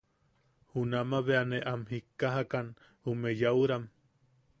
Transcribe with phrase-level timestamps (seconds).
[0.77, 2.67] Junama bea ne am jijikkajan
[3.11, 3.83] ume yaʼuram.